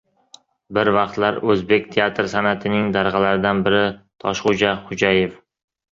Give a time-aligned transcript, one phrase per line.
[0.77, 3.83] Bir vaqtlar o‘zbek teatr san’atining darg‘alaridan biri
[4.25, 5.37] Toshxo‘ja Xo‘jayev